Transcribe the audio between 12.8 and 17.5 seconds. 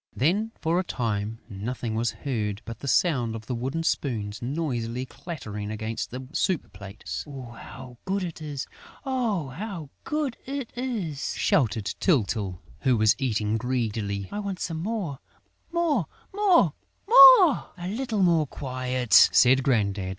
was eating greedily. "I want some more! More! More! More!"